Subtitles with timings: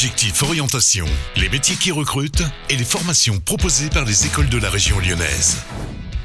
[0.00, 1.04] Objectif Orientation,
[1.36, 5.58] les métiers qui recrutent et les formations proposées par les écoles de la région lyonnaise.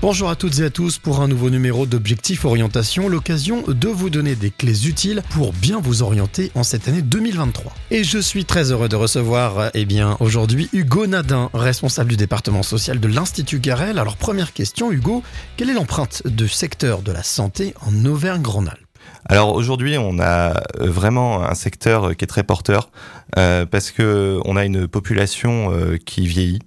[0.00, 4.10] Bonjour à toutes et à tous pour un nouveau numéro d'Objectif Orientation, l'occasion de vous
[4.10, 7.74] donner des clés utiles pour bien vous orienter en cette année 2023.
[7.90, 9.84] Et je suis très heureux de recevoir eh
[10.20, 13.98] aujourd'hui Hugo Nadin, responsable du département social de l'Institut Garel.
[13.98, 15.24] Alors première question Hugo,
[15.56, 18.83] quelle est l'empreinte du secteur de la santé en Auvergne-Rhône-Alpes?
[19.26, 22.90] Alors aujourd'hui, on a vraiment un secteur qui est très porteur
[23.38, 26.60] euh, parce que on a une population euh, qui vieillit,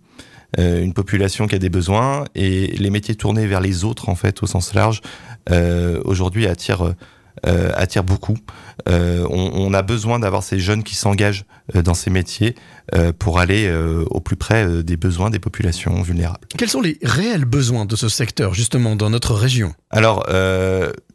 [0.57, 4.15] euh, une population qui a des besoins et les métiers tournés vers les autres en
[4.15, 5.01] fait au sens large
[6.03, 6.93] aujourd'hui attirent
[7.43, 8.35] attirent beaucoup.
[8.87, 12.55] On, on, a besoin d'avoir ces jeunes qui s'engagent dans ces métiers
[13.17, 13.71] pour aller
[14.09, 16.45] au plus près des besoins des populations vulnérables.
[16.57, 19.73] Quels sont les réels besoins de ce secteur justement dans notre région?
[19.89, 20.25] Alors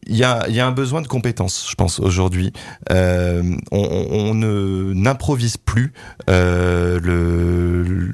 [0.06, 2.52] il y a, y a, un besoin de compétences, je pense, aujourd'hui.
[2.90, 5.92] Euh, on, on ne n'improvise plus
[6.28, 6.98] euh,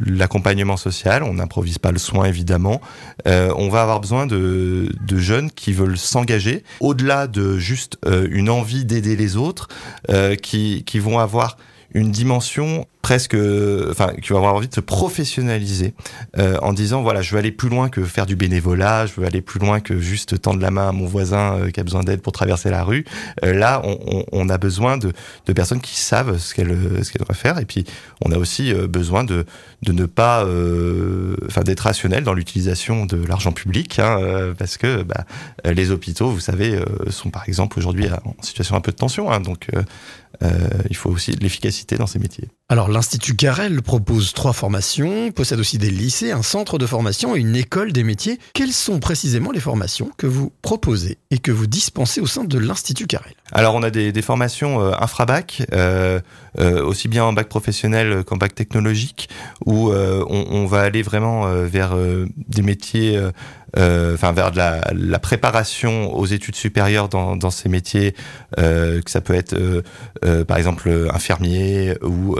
[0.06, 2.80] l'accompagnement social, on n'improvise pas le soin, évidemment.
[3.26, 8.28] Euh, on va avoir besoin de, de jeunes qui veulent s'engager, au-delà de juste euh,
[8.30, 9.68] une envie d'aider les autres,
[10.10, 11.56] euh, qui, qui vont avoir
[11.94, 13.36] une dimension presque,
[13.90, 15.94] enfin, qui va avoir envie de se professionnaliser
[16.36, 19.26] euh, en disant voilà, je veux aller plus loin que faire du bénévolat, je veux
[19.26, 22.02] aller plus loin que juste tendre la main à mon voisin euh, qui a besoin
[22.02, 23.04] d'aide pour traverser la rue.
[23.44, 23.82] Euh, là,
[24.32, 25.12] on, a besoin de,
[25.46, 27.84] de, personnes qui savent ce qu'elles ce qu'elles doivent faire, et puis
[28.24, 29.46] on a aussi besoin de
[29.82, 30.44] de ne pas,
[31.46, 35.24] enfin, d'être rationnel dans l'utilisation de l'argent public, hein, parce que bah,
[35.64, 39.40] les hôpitaux, vous savez, sont par exemple aujourd'hui en situation un peu de tension, hein,
[39.40, 39.68] donc
[40.90, 41.42] il faut aussi de
[41.96, 42.48] dans ces métiers.
[42.70, 47.40] Alors l'Institut Carrel propose trois formations, possède aussi des lycées, un centre de formation et
[47.40, 48.38] une école des métiers.
[48.52, 52.58] Quelles sont précisément les formations que vous proposez et que vous dispensez au sein de
[52.58, 53.32] l'Institut Carrel?
[53.52, 56.20] Alors on a des, des formations euh, infrabac, euh,
[56.58, 59.30] euh, aussi bien en bac professionnel qu'en bac technologique,
[59.64, 61.96] où euh, on, on, va aller vraiment vers
[62.36, 63.18] des métiers
[63.76, 68.14] enfin vers la, préparation aux études supérieures dans, ces métiers,
[68.58, 72.36] euh, que ça peut être euh, par exemple infirmier ou,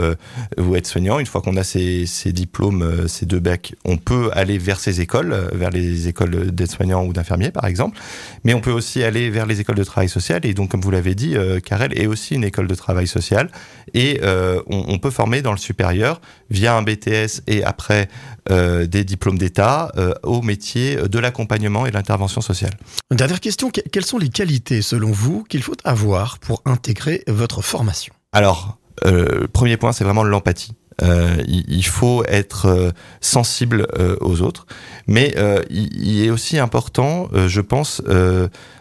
[0.58, 1.18] ou aide-soignant.
[1.18, 5.34] Une fois qu'on a ces, diplômes, ces deux bacs, on peut aller vers ces écoles,
[5.52, 7.98] vers les écoles d'aide-soignants ou d'infirmiers par exemple,
[8.44, 10.44] mais on peut aussi aller vers les écoles de travail social.
[10.44, 13.50] Et donc, comme vous l'avez dit, Carrel est aussi une école de travail social
[13.94, 16.20] et euh, on, peut former dans le supérieur
[16.50, 18.08] via un BTS et après
[18.50, 22.72] euh, des diplômes d'État euh, au métier de l'accompagnement et de l'intervention sociale.
[23.12, 28.14] Dernière question, quelles sont les qualités selon vous qu'il faut avoir pour intégrer votre formation?
[28.32, 30.74] Alors, euh, premier point, c'est vraiment l'empathie.
[31.02, 32.90] Euh, il, faut être euh,
[33.20, 34.66] sensible euh, aux autres,
[35.06, 35.32] mais
[35.70, 38.02] il, il, est aussi important, je pense,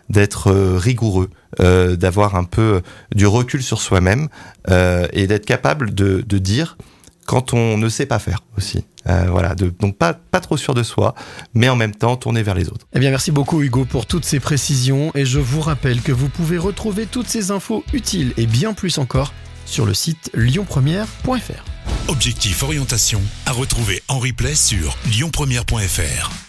[0.09, 2.81] d'être rigoureux, d'avoir un peu
[3.13, 4.29] du recul sur soi-même
[4.67, 6.77] et d'être capable de, de, dire
[7.27, 8.83] quand on ne sait pas faire aussi.
[9.05, 11.13] voilà, de, donc pas, pas trop sûr de soi,
[11.53, 12.88] mais en même temps tourner vers les autres.
[12.93, 16.29] Eh bien, merci beaucoup Hugo pour toutes ces précisions et je vous rappelle que vous
[16.29, 19.33] pouvez retrouver toutes ces infos utiles et bien plus encore
[19.66, 22.09] sur le site lyonpremière.fr.
[22.09, 26.47] Objectif orientation à retrouver en replay sur lyonpremière.fr.